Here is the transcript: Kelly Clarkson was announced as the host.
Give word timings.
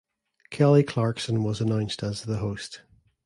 Kelly 0.49 0.81
Clarkson 0.81 1.43
was 1.43 1.61
announced 1.61 2.01
as 2.01 2.23
the 2.23 2.37
host. 2.37 2.81